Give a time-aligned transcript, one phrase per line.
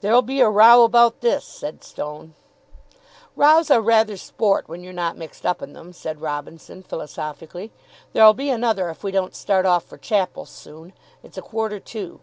[0.00, 2.34] "There'll be a row about this," said Stone.
[3.36, 7.70] "Rows are rather sport when you're not mixed up in them," said Robinson, philosophically.
[8.14, 10.92] "There'll be another if we don't start off for chapel soon.
[11.22, 12.18] It's a quarter to."